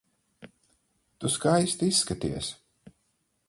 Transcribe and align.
Tu 1.19 1.31
skaisti 1.35 1.93
izskaties. 1.95 2.53